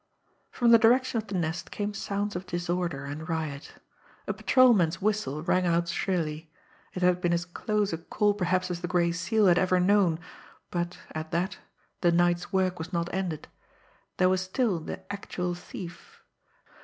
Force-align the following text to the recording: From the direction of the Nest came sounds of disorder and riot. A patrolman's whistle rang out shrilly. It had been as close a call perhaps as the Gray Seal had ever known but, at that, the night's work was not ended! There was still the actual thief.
From 0.49 0.71
the 0.71 0.79
direction 0.79 1.19
of 1.21 1.27
the 1.27 1.35
Nest 1.37 1.69
came 1.69 1.93
sounds 1.93 2.35
of 2.35 2.47
disorder 2.47 3.05
and 3.05 3.29
riot. 3.29 3.73
A 4.27 4.33
patrolman's 4.33 4.99
whistle 4.99 5.43
rang 5.43 5.67
out 5.67 5.89
shrilly. 5.89 6.51
It 6.95 7.03
had 7.03 7.21
been 7.21 7.33
as 7.33 7.45
close 7.45 7.93
a 7.93 7.99
call 7.99 8.33
perhaps 8.33 8.71
as 8.71 8.81
the 8.81 8.87
Gray 8.87 9.11
Seal 9.11 9.45
had 9.45 9.59
ever 9.59 9.79
known 9.79 10.17
but, 10.71 10.97
at 11.11 11.29
that, 11.29 11.59
the 12.01 12.11
night's 12.11 12.51
work 12.51 12.79
was 12.79 12.91
not 12.91 13.13
ended! 13.13 13.47
There 14.17 14.27
was 14.29 14.41
still 14.41 14.79
the 14.79 15.01
actual 15.13 15.53
thief. 15.53 16.23